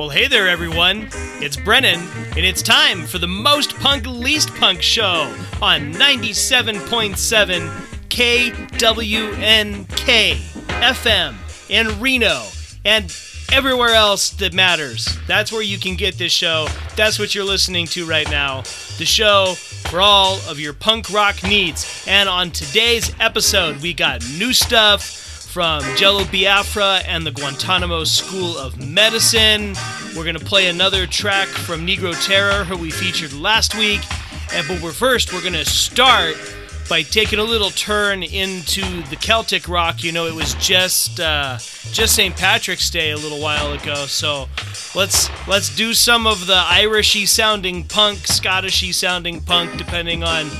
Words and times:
Well, 0.00 0.08
hey 0.08 0.28
there, 0.28 0.48
everyone. 0.48 1.10
It's 1.42 1.56
Brennan, 1.58 2.00
and 2.30 2.38
it's 2.38 2.62
time 2.62 3.04
for 3.06 3.18
the 3.18 3.26
most 3.26 3.76
punk, 3.80 4.06
least 4.06 4.48
punk 4.54 4.80
show 4.80 5.30
on 5.60 5.92
97.7 5.92 7.68
KWNK 8.08 9.86
FM 10.66 11.34
in 11.68 12.00
Reno 12.00 12.46
and 12.84 13.10
everywhere 13.52 13.94
else 13.94 14.30
that 14.30 14.52
matters. 14.52 15.16
That's 15.26 15.52
where 15.52 15.62
you 15.62 15.78
can 15.78 15.96
get 15.96 16.18
this 16.18 16.32
show. 16.32 16.68
That's 16.96 17.18
what 17.18 17.34
you're 17.34 17.44
listening 17.44 17.86
to 17.88 18.06
right 18.06 18.28
now. 18.30 18.62
The 18.98 19.04
show 19.04 19.54
for 19.88 20.00
all 20.00 20.38
of 20.48 20.60
your 20.60 20.72
punk 20.72 21.10
rock 21.10 21.42
needs. 21.42 22.04
And 22.06 22.28
on 22.28 22.50
today's 22.50 23.12
episode, 23.18 23.78
we 23.82 23.92
got 23.92 24.22
new 24.38 24.52
stuff 24.52 25.02
from 25.02 25.82
Jello 25.96 26.24
Biafra 26.26 27.00
and 27.06 27.26
the 27.26 27.32
Guantanamo 27.32 28.04
School 28.04 28.56
of 28.56 28.78
Medicine. 28.86 29.74
We're 30.16 30.24
going 30.24 30.38
to 30.38 30.44
play 30.44 30.68
another 30.68 31.06
track 31.06 31.48
from 31.48 31.86
Negro 31.86 32.14
Terror, 32.24 32.64
who 32.64 32.76
we 32.78 32.90
featured 32.90 33.32
last 33.32 33.76
week. 33.76 34.00
And 34.52 34.66
but 34.68 34.80
we're 34.80 34.92
first, 34.92 35.32
we're 35.32 35.42
going 35.42 35.54
to 35.54 35.64
start 35.64 36.36
by 36.90 37.02
taking 37.02 37.38
a 37.38 37.44
little 37.44 37.70
turn 37.70 38.24
into 38.24 38.82
the 39.04 39.16
Celtic 39.16 39.68
rock. 39.68 40.02
You 40.02 40.10
know, 40.10 40.26
it 40.26 40.34
was 40.34 40.54
just 40.54 41.20
uh, 41.20 41.56
just 41.92 42.16
St. 42.16 42.36
Patrick's 42.36 42.90
Day 42.90 43.12
a 43.12 43.16
little 43.16 43.40
while 43.40 43.72
ago, 43.72 44.06
so 44.06 44.48
let's 44.94 45.30
let's 45.46 45.74
do 45.74 45.94
some 45.94 46.26
of 46.26 46.48
the 46.48 46.56
Irishy 46.56 47.26
sounding 47.26 47.84
punk, 47.84 48.18
Scottishy 48.18 48.92
sounding 48.92 49.40
punk, 49.40 49.78
depending 49.78 50.24
on 50.24 50.50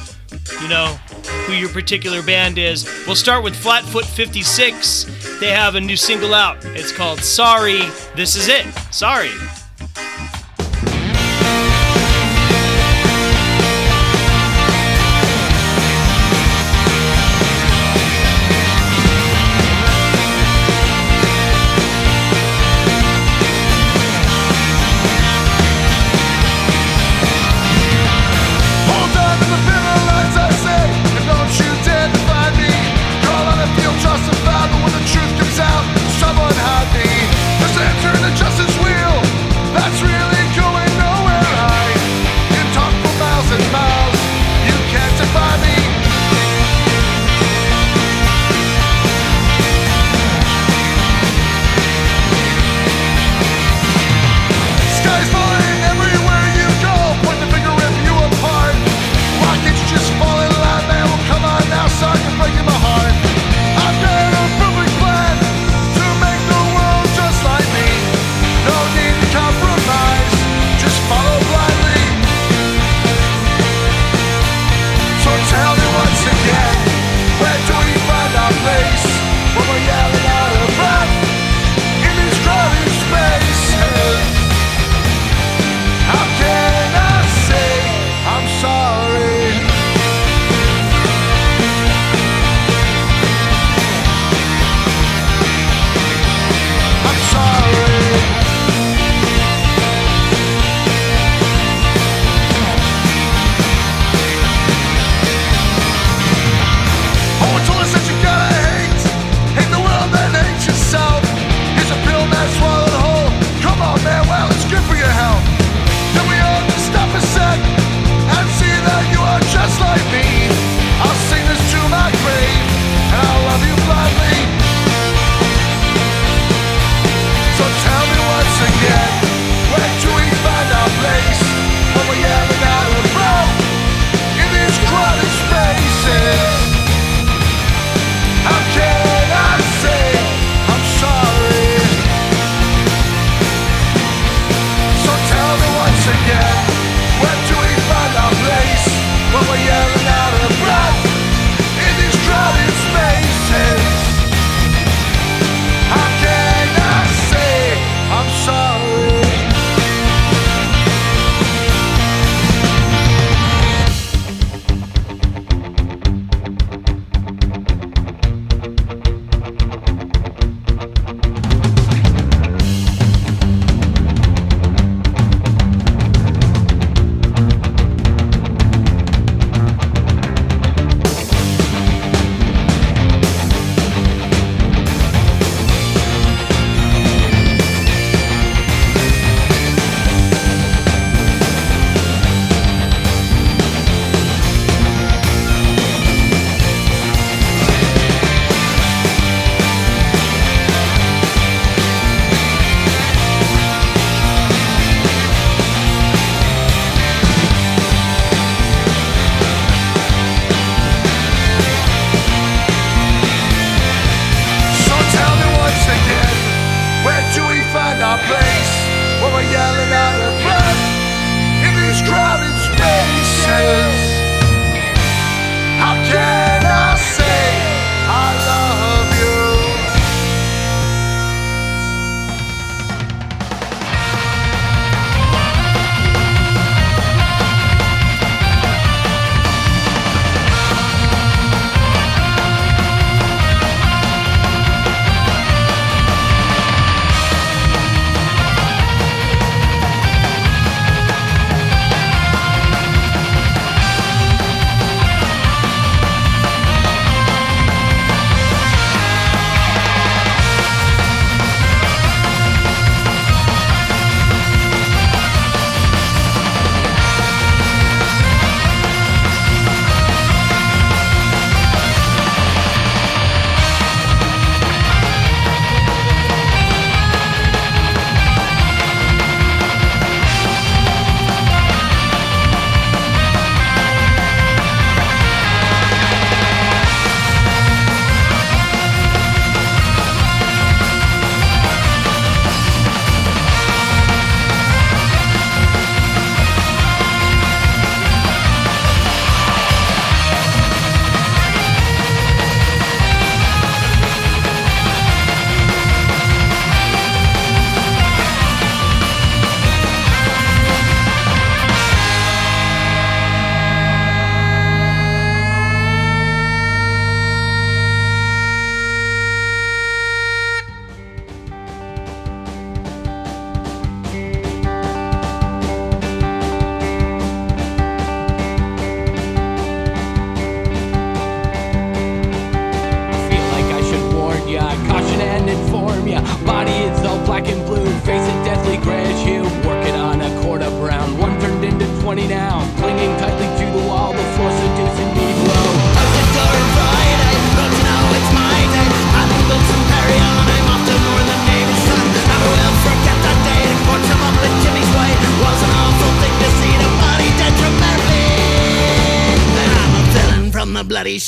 you 0.63 0.69
know 0.69 0.87
who 1.47 1.53
your 1.53 1.69
particular 1.69 2.23
band 2.23 2.57
is. 2.59 2.85
We'll 3.07 3.17
start 3.17 3.43
with 3.43 3.57
Flatfoot 3.57 4.05
56. 4.05 5.39
They 5.41 5.51
have 5.51 5.75
a 5.75 5.81
new 5.81 5.97
single 5.97 6.33
out. 6.33 6.65
It's 6.65 6.93
called 6.93 7.19
Sorry. 7.19 7.81
This 8.15 8.37
is 8.37 8.47
it. 8.47 8.65
Sorry. 8.93 9.33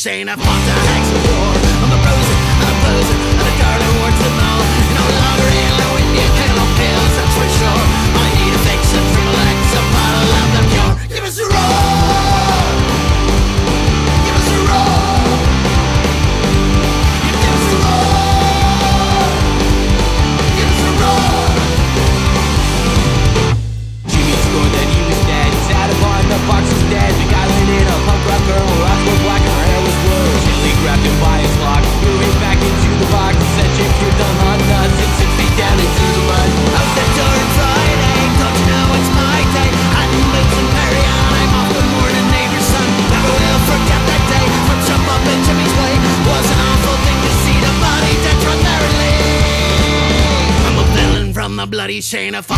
saying 0.03 0.29
I've 0.29 0.52
chain 52.13 52.35
of 52.35 52.52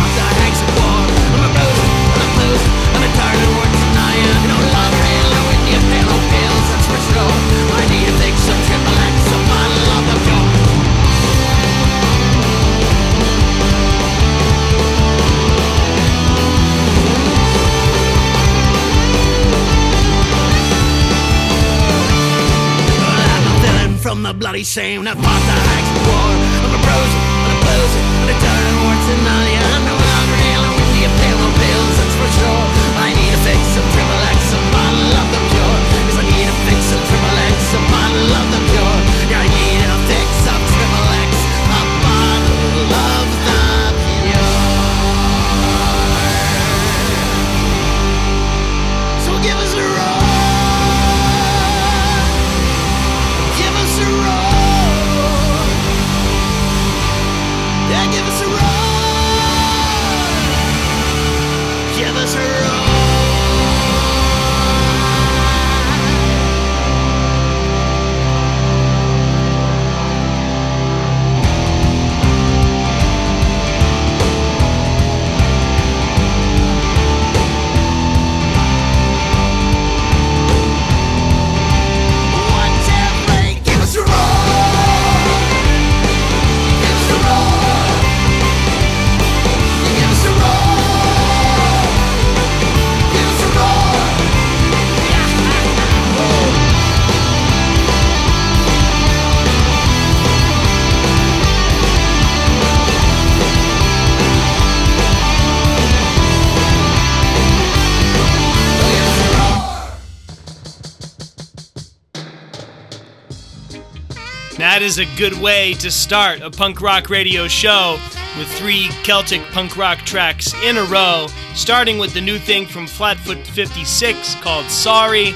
is 114.85 114.99
a 114.99 115.17
good 115.17 115.33
way 115.33 115.73
to 115.73 115.89
start 115.89 116.41
a 116.41 116.51
punk 116.51 116.79
rock 116.79 117.09
radio 117.09 117.47
show 117.47 117.97
with 118.37 118.47
three 118.49 118.87
Celtic 119.03 119.41
punk 119.51 119.77
rock 119.77 119.97
tracks 119.99 120.53
in 120.63 120.77
a 120.77 120.83
row, 120.83 121.25
starting 121.55 121.97
with 121.97 122.13
the 122.13 122.21
new 122.21 122.37
thing 122.37 122.67
from 122.67 122.85
Flatfoot 122.85 123.47
56 123.47 124.35
called 124.35 124.67
Sorry. 124.67 125.33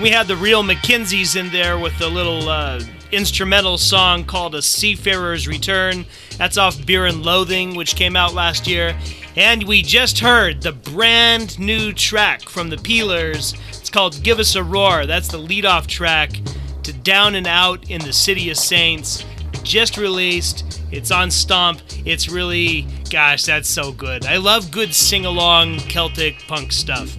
We 0.00 0.08
had 0.08 0.26
the 0.26 0.36
real 0.36 0.62
McKenzies 0.62 1.38
in 1.38 1.50
there 1.50 1.78
with 1.78 2.00
a 2.00 2.06
little 2.06 2.48
uh, 2.48 2.80
instrumental 3.12 3.76
song 3.76 4.24
called 4.24 4.54
A 4.54 4.62
Seafarer's 4.62 5.46
Return. 5.46 6.06
That's 6.38 6.56
off 6.56 6.86
Beer 6.86 7.04
and 7.04 7.22
Loathing, 7.22 7.76
which 7.76 7.94
came 7.94 8.16
out 8.16 8.32
last 8.32 8.66
year. 8.66 8.98
And 9.36 9.64
we 9.64 9.82
just 9.82 10.18
heard 10.18 10.62
the 10.62 10.72
brand 10.72 11.58
new 11.58 11.92
track 11.92 12.48
from 12.48 12.70
the 12.70 12.76
Peelers. 12.76 13.54
It's 13.68 13.90
called 13.90 14.22
Give 14.22 14.38
Us 14.38 14.54
a 14.54 14.64
Roar. 14.64 15.04
That's 15.04 15.28
the 15.28 15.38
lead 15.38 15.66
off 15.66 15.86
track 15.86 16.40
to 16.88 16.94
Down 16.94 17.34
and 17.34 17.46
Out 17.46 17.90
in 17.90 18.00
the 18.00 18.14
City 18.14 18.48
of 18.48 18.56
Saints. 18.56 19.22
Just 19.62 19.98
released. 19.98 20.80
It's 20.90 21.10
on 21.10 21.30
Stomp. 21.30 21.82
It's 22.06 22.30
really, 22.30 22.86
gosh, 23.10 23.44
that's 23.44 23.68
so 23.68 23.92
good. 23.92 24.24
I 24.24 24.38
love 24.38 24.70
good 24.70 24.94
sing 24.94 25.26
along 25.26 25.80
Celtic 25.80 26.38
punk 26.48 26.72
stuff. 26.72 27.14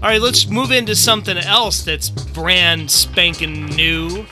All 0.00 0.08
right, 0.08 0.20
let's 0.20 0.46
move 0.46 0.70
into 0.70 0.94
something 0.94 1.36
else 1.36 1.82
that's 1.82 2.08
brand 2.08 2.88
spanking 2.88 3.66
new 3.66 4.22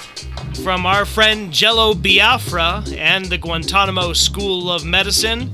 from 0.63 0.87
our 0.87 1.05
friend 1.05 1.53
Jello 1.53 1.93
Biafra 1.93 2.85
and 2.95 3.25
the 3.25 3.39
Guantanamo 3.39 4.13
School 4.13 4.71
of 4.71 4.85
Medicine. 4.85 5.51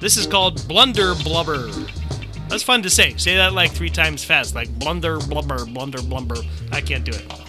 This 0.00 0.16
is 0.16 0.26
called 0.26 0.66
Blunder 0.66 1.14
Blubber. 1.14 1.70
That's 2.48 2.64
fun 2.64 2.82
to 2.82 2.90
say. 2.90 3.14
Say 3.18 3.36
that 3.36 3.52
like 3.52 3.70
three 3.70 3.90
times 3.90 4.24
fast, 4.24 4.56
like 4.56 4.68
blunder 4.80 5.18
blubber, 5.18 5.64
blunder 5.64 6.02
blubber. 6.02 6.38
I 6.72 6.80
can't 6.80 7.04
do 7.04 7.12
it. 7.12 7.47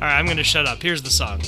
Alright, 0.00 0.16
I'm 0.16 0.26
gonna 0.26 0.44
shut 0.44 0.64
up. 0.64 0.80
Here's 0.80 1.02
the 1.02 1.10
song. 1.10 1.40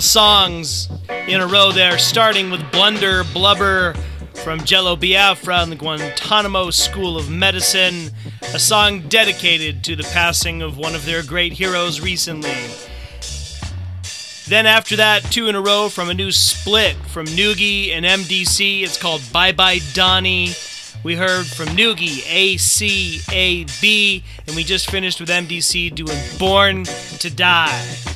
Songs 0.00 0.88
in 1.28 1.40
a 1.40 1.46
row 1.46 1.72
there, 1.72 1.98
starting 1.98 2.50
with 2.50 2.70
Blunder 2.70 3.24
Blubber 3.32 3.94
from 4.34 4.60
Jello 4.64 4.96
Biafra 4.96 5.62
and 5.62 5.72
the 5.72 5.76
Guantanamo 5.76 6.70
School 6.70 7.16
of 7.16 7.30
Medicine, 7.30 8.10
a 8.52 8.58
song 8.58 9.00
dedicated 9.08 9.82
to 9.84 9.96
the 9.96 10.02
passing 10.02 10.60
of 10.62 10.76
one 10.76 10.94
of 10.94 11.06
their 11.06 11.22
great 11.22 11.52
heroes 11.52 12.00
recently. 12.00 12.54
Then 14.46 14.66
after 14.66 14.96
that, 14.96 15.22
two 15.24 15.48
in 15.48 15.54
a 15.54 15.60
row 15.62 15.88
from 15.88 16.10
a 16.10 16.14
new 16.14 16.30
split 16.30 16.96
from 16.96 17.26
Noogie 17.26 17.90
and 17.90 18.04
MDC. 18.04 18.82
It's 18.82 19.00
called 19.00 19.22
Bye 19.32 19.52
Bye 19.52 19.78
Donnie. 19.94 20.50
We 21.02 21.16
heard 21.16 21.46
from 21.46 21.68
Noogie, 21.68 22.22
A 22.28 22.56
C 22.58 23.20
A 23.32 23.64
B, 23.80 24.22
and 24.46 24.54
we 24.54 24.64
just 24.64 24.90
finished 24.90 25.20
with 25.20 25.30
MDC 25.30 25.94
doing 25.94 26.18
Born 26.38 26.84
to 26.84 27.30
Die. 27.30 28.13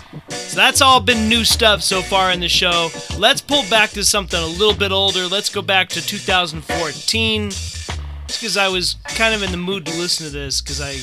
So 0.49 0.57
that's 0.57 0.81
all 0.81 0.99
been 0.99 1.29
new 1.29 1.45
stuff 1.45 1.83
so 1.83 2.01
far 2.01 2.33
in 2.33 2.41
the 2.41 2.49
show. 2.49 2.89
Let's 3.19 3.43
pull 3.43 3.69
back 3.69 3.91
to 3.91 4.03
something 4.03 4.41
a 4.41 4.47
little 4.47 4.75
bit 4.75 4.93
older. 4.93 5.27
Let's 5.27 5.51
go 5.51 5.61
back 5.61 5.91
to 5.91 6.01
2014. 6.01 7.51
Just 7.51 8.41
because 8.41 8.57
I 8.57 8.69
was 8.69 8.97
kind 9.05 9.35
of 9.35 9.43
in 9.43 9.51
the 9.51 9.59
mood 9.59 9.85
to 9.85 9.93
listen 9.99 10.25
to 10.25 10.33
this, 10.33 10.63
because 10.63 10.81
I. 10.81 10.97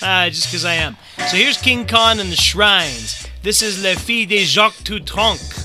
Ah, 0.00 0.28
just 0.28 0.46
because 0.46 0.64
I 0.64 0.74
am. 0.74 0.96
So 1.28 1.36
here's 1.36 1.56
King 1.56 1.86
Khan 1.86 2.20
and 2.20 2.30
the 2.30 2.36
Shrines. 2.36 3.26
This 3.42 3.62
is 3.62 3.82
Les 3.82 3.96
Filles 3.96 4.26
des 4.26 4.44
Jacques 4.44 4.84
Dutronc. 4.84 5.61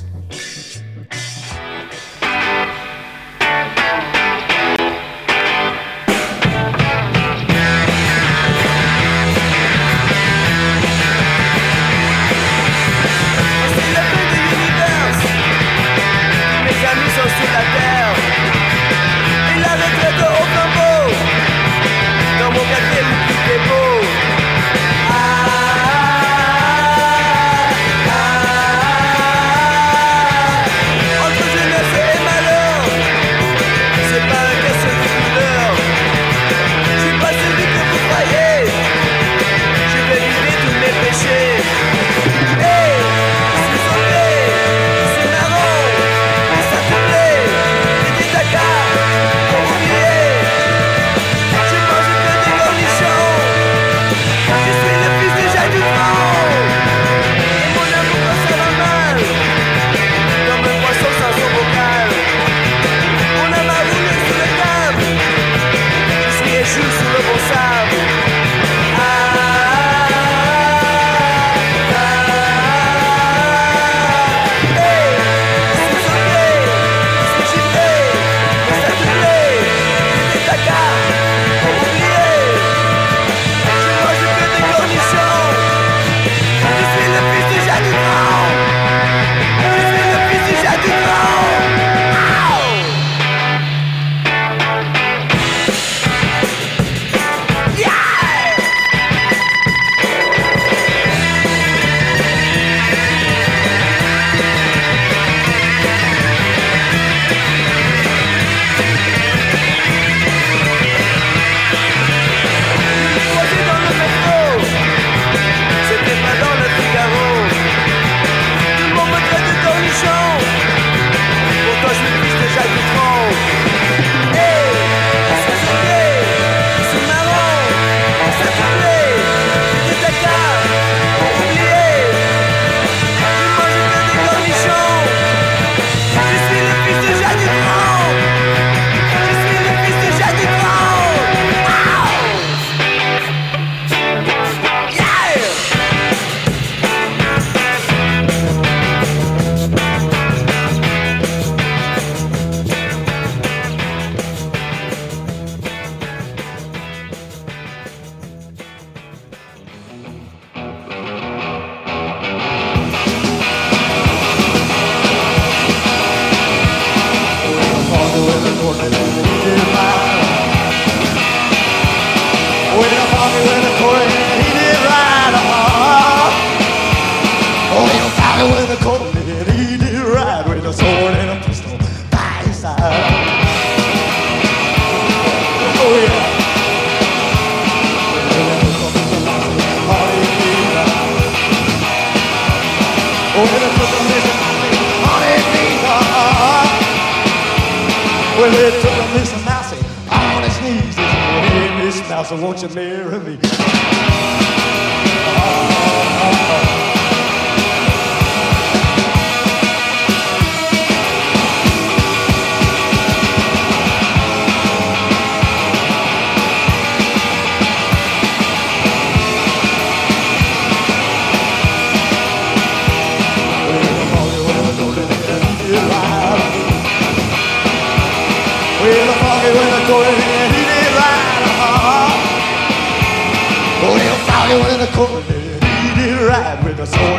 He 234.95 235.95
did 235.95 236.21
right 236.28 236.63
with 236.63 236.80
a 236.80 236.88
sword 236.88 237.16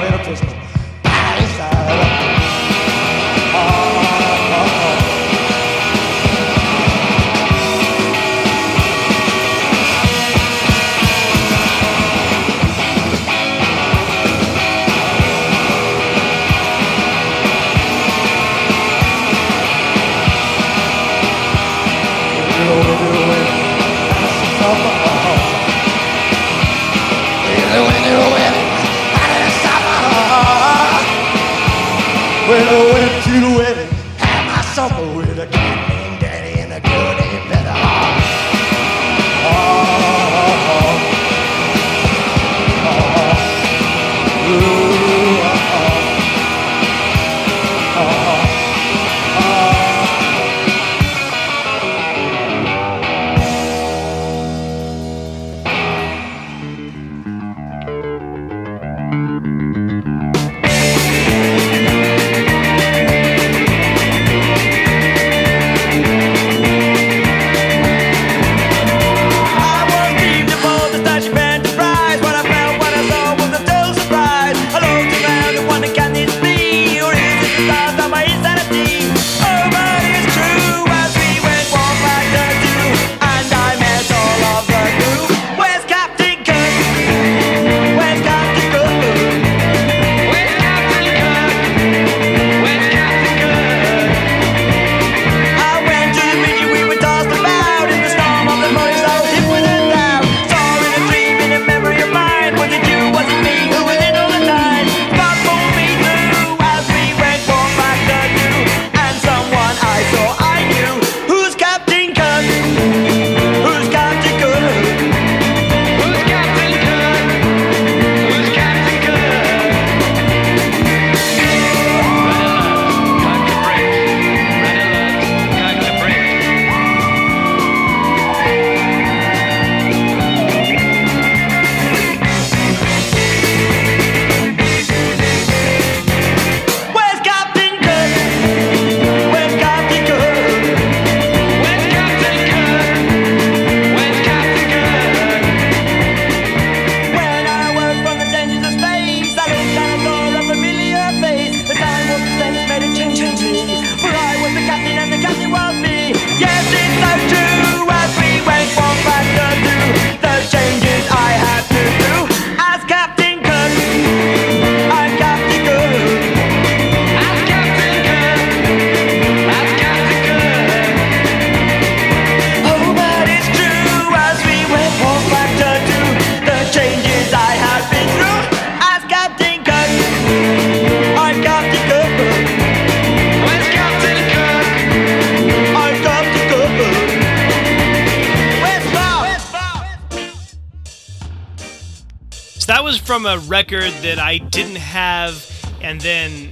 that 192.69 192.85
was 192.85 192.99
from 192.99 193.25
a 193.25 193.39
record 193.39 193.91
that 194.03 194.19
I 194.19 194.37
didn't 194.37 194.77
have 194.77 195.43
and 195.81 195.99
then 196.03 196.51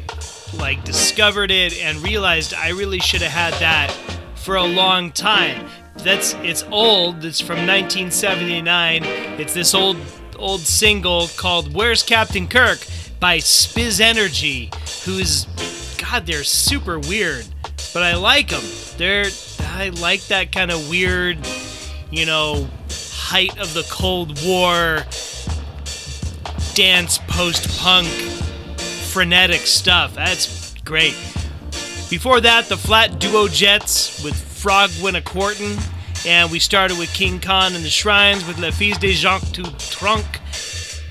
like 0.58 0.82
discovered 0.82 1.50
it 1.50 1.78
and 1.78 1.98
realized 1.98 2.54
I 2.54 2.70
really 2.70 3.00
should 3.00 3.20
have 3.20 3.32
had 3.32 3.52
that 3.60 3.90
for 4.34 4.56
a 4.56 4.64
long 4.64 5.12
time. 5.12 5.68
That's 5.98 6.32
it's 6.36 6.64
old. 6.70 7.22
It's 7.22 7.38
from 7.38 7.66
1979. 7.66 9.04
It's 9.38 9.52
this 9.52 9.74
old 9.74 9.98
old 10.38 10.60
single 10.60 11.28
called 11.36 11.74
"Where's 11.74 12.02
Captain 12.02 12.48
Kirk" 12.48 12.86
by 13.20 13.36
Spizzenergi, 13.36 14.74
who's 15.04 15.44
God, 15.98 16.24
they're 16.24 16.44
super 16.44 16.98
weird, 16.98 17.44
but 17.92 18.02
I 18.02 18.14
like 18.14 18.48
them. 18.48 18.64
They're 18.96 19.26
I 19.60 19.90
like 19.90 20.22
that 20.28 20.50
kind 20.50 20.70
of 20.70 20.88
weird, 20.88 21.46
you 22.10 22.24
know, 22.24 22.68
height 22.88 23.58
of 23.58 23.74
the 23.74 23.86
Cold 23.90 24.42
War 24.46 25.04
dance 26.76 27.18
post 27.26 27.80
punk 27.80 28.06
frenetic 28.06 29.62
stuff. 29.62 30.14
That's 30.14 30.74
great. 30.84 31.16
Before 32.10 32.38
that, 32.42 32.66
the 32.68 32.76
Flat 32.76 33.18
Duo 33.18 33.48
Jets 33.48 34.22
with 34.22 34.36
Frog 34.36 34.90
Went 35.02 35.16
a-Courtin'. 35.16 35.78
And 36.26 36.50
we 36.50 36.58
started 36.58 36.98
with 36.98 37.12
King 37.14 37.40
Khan 37.40 37.74
and 37.74 37.82
the 37.82 37.88
Shrines 37.88 38.46
with 38.46 38.58
Le 38.58 38.70
Fils 38.72 38.98
de 38.98 39.12
Jacques 39.12 39.52
tout 39.52 39.78
Trunk. 39.90 40.26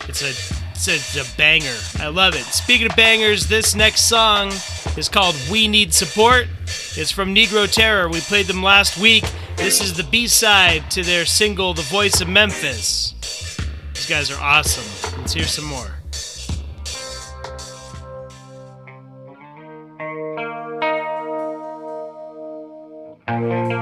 It's 0.08 0.21
a, 0.21 0.30
it's 0.71 0.88
a, 0.88 0.93
it's 0.93 1.34
a 1.34 1.38
banger. 1.38 1.75
I 1.97 2.10
love 2.10 2.36
it. 2.36 2.43
Speaking 2.43 2.88
of 2.91 2.95
bangers, 2.95 3.47
this 3.47 3.73
next 3.73 4.08
song 4.08 4.51
is 4.97 5.10
called 5.10 5.36
We 5.49 5.67
Need 5.67 5.95
Support. 5.95 6.47
It's 6.95 7.12
from 7.12 7.34
Negro 7.34 7.71
Terror. 7.71 8.08
We 8.08 8.19
played 8.19 8.45
them 8.45 8.62
last 8.62 8.99
week. 8.99 9.23
This 9.56 9.82
is 9.82 9.95
the 9.95 10.04
B 10.04 10.28
side 10.28 10.91
to 10.91 11.01
their 11.01 11.25
single, 11.25 11.73
The 11.73 11.82
Voice 11.82 12.21
of 12.21 12.30
Memphis. 12.30 13.13
These 13.95 14.06
guys 14.06 14.30
are 14.30 14.39
awesome. 14.39 14.84
Let's 15.26 15.34
hear 15.34 15.46
some 15.46 15.66
more. 15.66 15.88
Somebody 23.28 23.56
move 23.56 23.75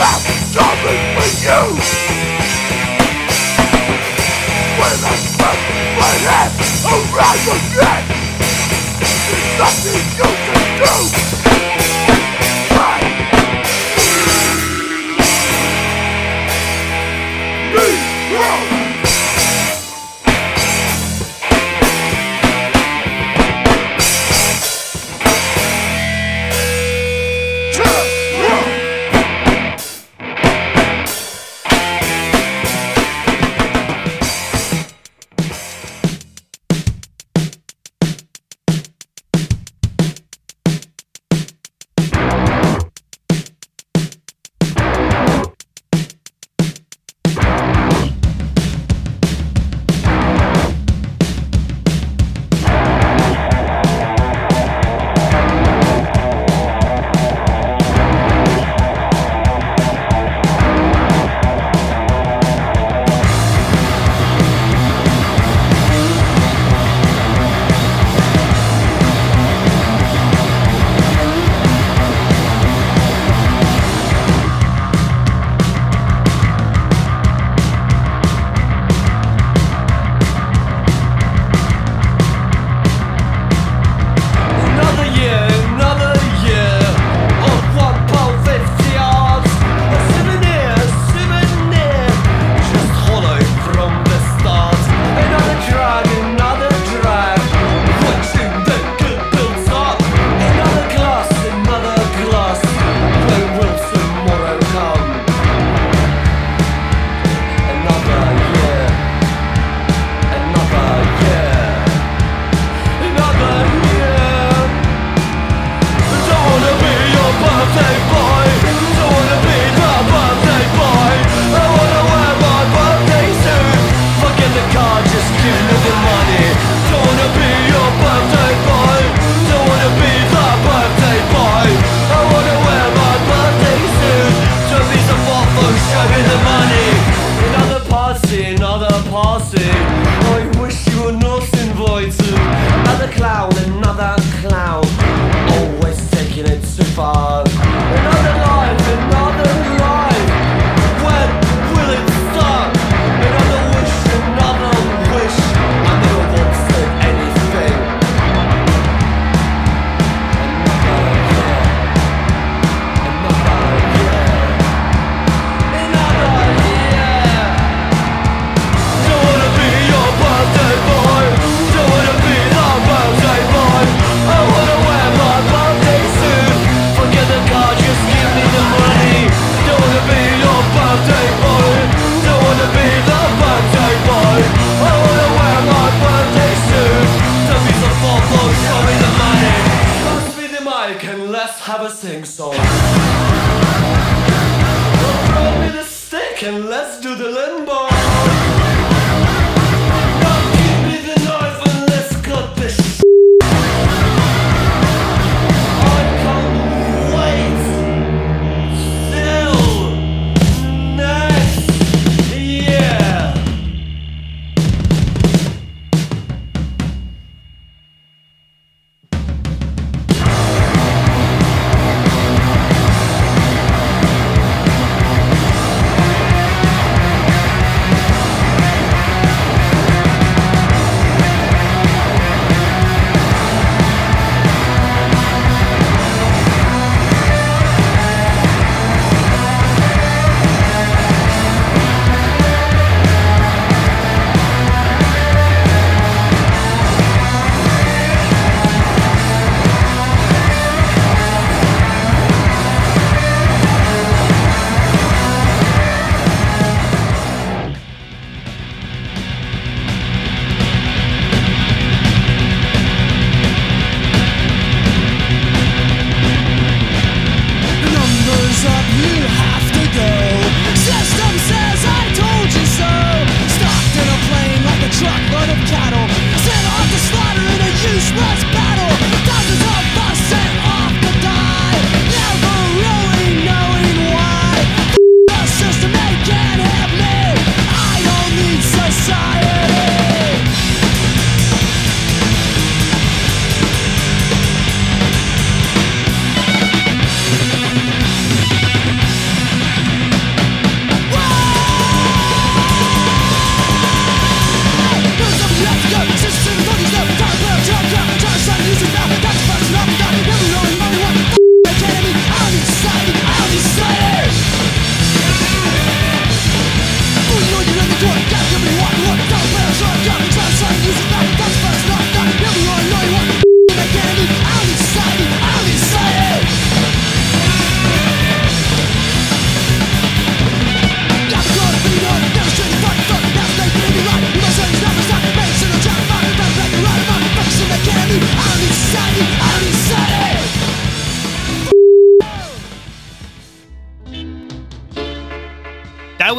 I'm 0.00 0.22
coming 0.56 1.02
for 1.14 1.28
you. 1.44 2.20
When 4.80 4.96
I 5.04 5.14
smack 5.14 5.58
my 6.00 6.12
head 6.24 6.50
around 6.88 7.38
your 7.44 7.60
neck 7.76 8.04
There's 9.28 9.48
nothing 9.60 10.04
you 10.16 10.30
can 10.46 10.62
do. 10.80 10.94
Try 12.68 12.98
Me 17.74 17.86
wrong 18.34 18.69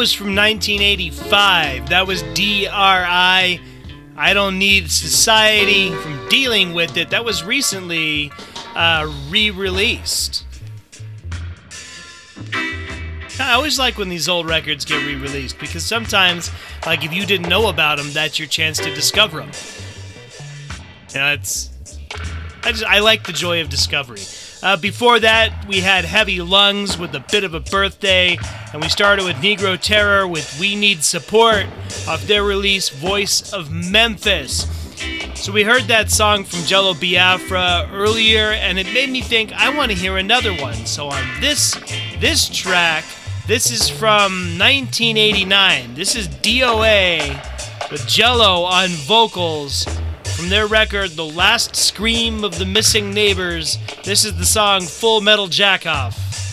was 0.01 0.11
from 0.11 0.35
1985. 0.35 1.89
That 1.89 2.07
was 2.07 2.23
DRI. 2.33 2.71
I 2.71 4.33
don't 4.33 4.57
need 4.57 4.89
society 4.89 5.91
from 5.91 6.27
dealing 6.27 6.73
with 6.73 6.97
it. 6.97 7.11
That 7.11 7.23
was 7.23 7.43
recently 7.43 8.31
uh, 8.73 9.13
re-released. 9.29 10.43
I 13.39 13.53
always 13.53 13.77
like 13.77 13.99
when 13.99 14.09
these 14.09 14.27
old 14.27 14.49
records 14.49 14.85
get 14.85 15.05
re-released 15.05 15.59
because 15.59 15.85
sometimes, 15.85 16.49
like 16.87 17.05
if 17.05 17.13
you 17.13 17.27
didn't 17.27 17.47
know 17.47 17.69
about 17.69 17.99
them, 17.99 18.11
that's 18.11 18.39
your 18.39 18.47
chance 18.47 18.79
to 18.79 18.91
discover 18.95 19.41
them. 19.41 19.51
You 21.13 21.19
know, 21.19 21.33
it's 21.33 21.69
I 22.63 22.71
just 22.71 22.85
I 22.85 23.01
like 23.01 23.27
the 23.27 23.33
joy 23.33 23.61
of 23.61 23.69
discovery. 23.69 24.21
Uh, 24.63 24.77
before 24.77 25.19
that, 25.19 25.65
we 25.67 25.79
had 25.79 26.05
Heavy 26.05 26.39
Lungs 26.39 26.95
with 26.95 27.15
a 27.15 27.25
bit 27.31 27.43
of 27.43 27.55
a 27.55 27.59
birthday, 27.59 28.37
and 28.71 28.81
we 28.81 28.89
started 28.89 29.25
with 29.25 29.35
Negro 29.37 29.79
Terror 29.79 30.27
with 30.27 30.59
We 30.59 30.75
Need 30.75 31.03
Support 31.03 31.65
off 32.07 32.27
their 32.27 32.43
release 32.43 32.89
Voice 32.89 33.51
of 33.53 33.71
Memphis. 33.71 34.67
So 35.33 35.51
we 35.51 35.63
heard 35.63 35.83
that 35.83 36.11
song 36.11 36.43
from 36.43 36.59
Jello 36.65 36.93
Biafra 36.93 37.89
earlier, 37.91 38.51
and 38.51 38.77
it 38.77 38.85
made 38.93 39.09
me 39.09 39.21
think 39.21 39.51
I 39.53 39.75
want 39.75 39.91
to 39.91 39.97
hear 39.97 40.17
another 40.17 40.53
one. 40.53 40.85
So 40.85 41.07
on 41.07 41.41
this 41.41 41.75
this 42.19 42.47
track, 42.47 43.03
this 43.47 43.71
is 43.71 43.89
from 43.89 44.59
1989. 44.59 45.95
This 45.95 46.15
is 46.15 46.27
DOA 46.27 47.41
with 47.89 48.07
Jello 48.07 48.61
on 48.61 48.89
vocals 48.89 49.87
from 50.41 50.49
their 50.49 50.65
record 50.65 51.11
The 51.11 51.23
Last 51.23 51.75
Scream 51.75 52.43
of 52.43 52.57
the 52.57 52.65
Missing 52.65 53.13
Neighbors. 53.13 53.77
This 54.03 54.25
is 54.25 54.35
the 54.35 54.45
song 54.45 54.81
Full 54.81 55.21
Metal 55.21 55.45
Jackoff. 55.45 56.50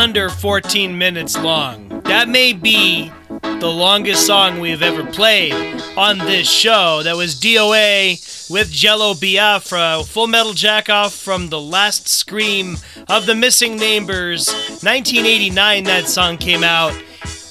Under 0.00 0.30
14 0.30 0.96
minutes 0.96 1.36
long. 1.36 1.86
That 2.04 2.26
may 2.26 2.54
be 2.54 3.12
the 3.60 3.70
longest 3.70 4.26
song 4.26 4.58
we've 4.58 4.80
ever 4.80 5.04
played 5.04 5.52
on 5.94 6.16
this 6.16 6.50
show. 6.50 7.02
That 7.02 7.18
was 7.18 7.34
DOA 7.38 8.48
with 8.48 8.72
Jello 8.72 9.12
Biafra, 9.12 10.02
Full 10.06 10.26
Metal 10.26 10.52
Jackoff 10.52 11.22
from 11.22 11.50
The 11.50 11.60
Last 11.60 12.08
Scream 12.08 12.78
of 13.10 13.26
the 13.26 13.34
Missing 13.34 13.76
Neighbors. 13.76 14.48
1989, 14.82 15.84
that 15.84 16.08
song 16.08 16.38
came 16.38 16.64
out, 16.64 16.98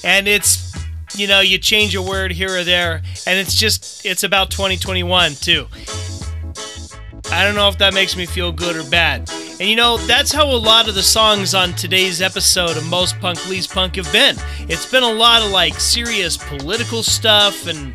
and 0.02 0.26
it's, 0.26 0.74
you 1.14 1.28
know, 1.28 1.38
you 1.38 1.56
change 1.56 1.94
a 1.94 2.02
word 2.02 2.32
here 2.32 2.56
or 2.56 2.64
there, 2.64 3.02
and 3.28 3.38
it's 3.38 3.54
just, 3.54 4.04
it's 4.04 4.24
about 4.24 4.50
2021 4.50 5.34
too. 5.34 5.68
I 7.32 7.44
don't 7.44 7.54
know 7.54 7.68
if 7.68 7.78
that 7.78 7.94
makes 7.94 8.16
me 8.16 8.26
feel 8.26 8.50
good 8.50 8.76
or 8.76 8.82
bad. 8.90 9.30
And 9.60 9.68
you 9.68 9.76
know, 9.76 9.98
that's 9.98 10.32
how 10.32 10.46
a 10.46 10.56
lot 10.56 10.88
of 10.88 10.94
the 10.96 11.02
songs 11.02 11.54
on 11.54 11.72
today's 11.74 12.20
episode 12.20 12.76
of 12.76 12.88
Most 12.88 13.20
Punk 13.20 13.48
Least 13.48 13.72
Punk 13.72 13.96
have 13.96 14.10
been. 14.12 14.36
It's 14.68 14.90
been 14.90 15.04
a 15.04 15.12
lot 15.12 15.42
of 15.42 15.50
like 15.50 15.78
serious 15.78 16.36
political 16.36 17.02
stuff 17.02 17.66
and, 17.66 17.94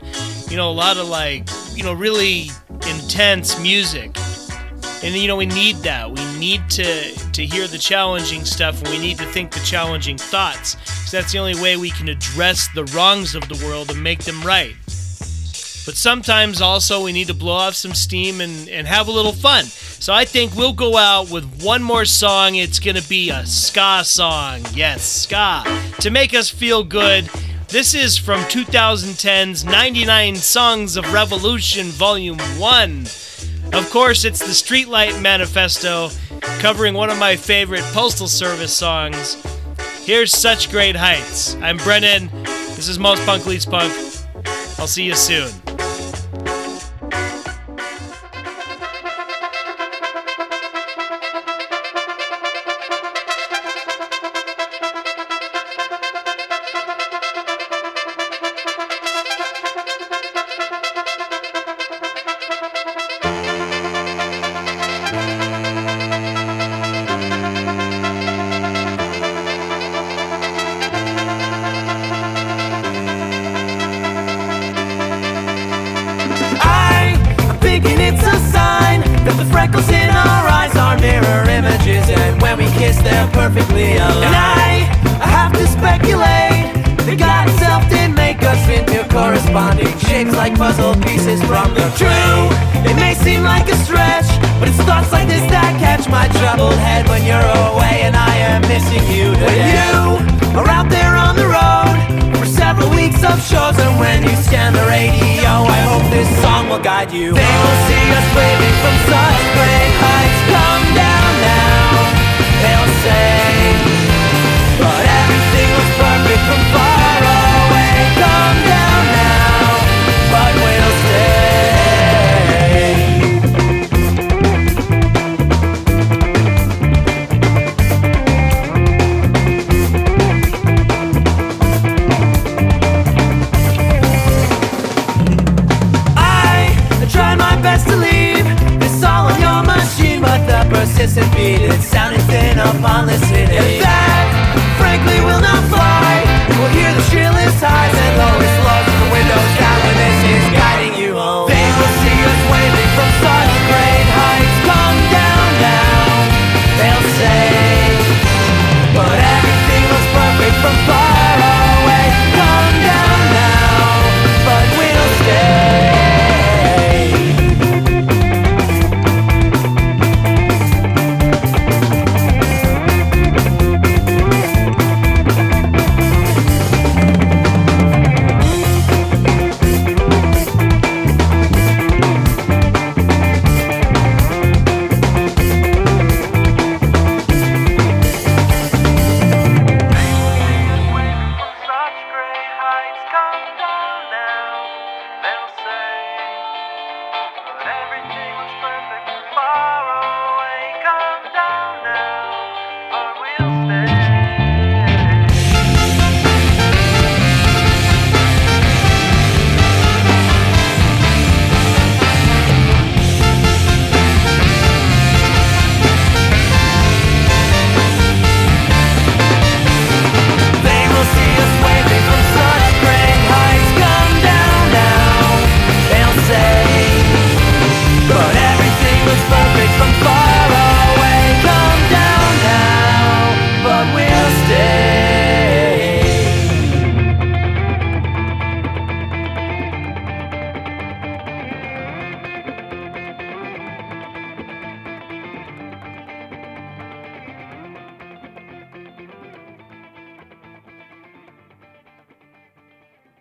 you 0.50 0.56
know, 0.56 0.70
a 0.70 0.72
lot 0.72 0.98
of 0.98 1.10
like, 1.10 1.50
you 1.74 1.84
know, 1.84 1.92
really 1.92 2.50
intense 2.88 3.60
music. 3.60 4.16
And 5.04 5.14
you 5.16 5.28
know, 5.28 5.36
we 5.36 5.48
need 5.48 5.76
that. 5.78 6.10
We 6.10 6.40
need 6.40 6.70
to 6.72 7.14
to 7.34 7.46
hear 7.46 7.68
the 7.68 7.78
challenging 7.78 8.46
stuff 8.46 8.82
and 8.82 8.90
we 8.90 8.98
need 8.98 9.18
to 9.18 9.26
think 9.26 9.52
the 9.52 9.60
challenging 9.60 10.18
thoughts. 10.18 10.76
Because 10.76 11.12
that's 11.12 11.32
the 11.34 11.40
only 11.40 11.56
way 11.62 11.76
we 11.76 11.92
can 11.92 12.08
address 12.08 12.70
the 12.74 12.86
wrongs 12.86 13.36
of 13.36 13.48
the 13.50 13.66
world 13.66 13.92
and 13.92 14.02
make 14.02 14.24
them 14.24 14.42
right. 14.44 14.76
But 15.86 15.96
sometimes 15.96 16.62
also 16.62 17.04
we 17.04 17.12
need 17.12 17.28
to 17.28 17.34
blow 17.34 17.54
off 17.54 17.76
some 17.76 17.94
steam 17.94 18.42
and, 18.42 18.68
and 18.70 18.88
have 18.88 19.08
a 19.08 19.12
little 19.12 19.34
fun. 19.34 19.66
So 19.66 20.14
I 20.14 20.26
think 20.26 20.56
we'll 20.56 20.74
go 20.74 20.98
out 20.98 21.30
with 21.30 21.64
one 21.64 21.84
more 21.84 22.06
song. 22.06 22.56
It's 22.56 22.80
going 22.80 22.96
to 22.96 23.08
be 23.08 23.30
a 23.30 23.46
ska 23.46 24.04
song. 24.04 24.62
Yes, 24.74 25.04
ska. 25.04 25.64
To 26.02 26.10
make 26.10 26.34
us 26.34 26.50
feel 26.50 26.84
good. 26.84 27.30
This 27.68 27.94
is 27.94 28.18
from 28.18 28.40
2010's 28.42 29.66
99 29.66 30.36
Songs 30.36 30.98
of 30.98 31.12
Revolution 31.14 31.88
Volume 31.88 32.40
1. 32.58 33.02
Of 33.74 33.90
course, 33.92 34.24
it's 34.24 34.40
the 34.40 34.54
Streetlight 34.54 35.22
Manifesto, 35.22 36.10
covering 36.60 36.94
one 36.94 37.10
of 37.10 37.18
my 37.18 37.36
favorite 37.36 37.84
Postal 37.92 38.28
Service 38.28 38.76
songs. 38.76 39.36
Here's 40.04 40.32
Such 40.32 40.72
Great 40.72 40.96
Heights. 40.96 41.56
I'm 41.56 41.78
Brennan. 41.78 42.30
This 42.76 42.88
is 42.88 43.00
Most 43.00 43.26
Punk 43.26 43.46
Least 43.46 43.70
Punk. 43.70 43.92
I'll 44.78 44.88
see 44.88 45.04
you 45.04 45.16
soon. 45.16 45.65